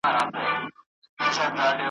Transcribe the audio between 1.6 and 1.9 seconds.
`